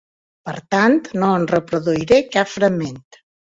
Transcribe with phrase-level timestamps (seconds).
[0.47, 2.99] Per tant, no en reproduiré cap fragment.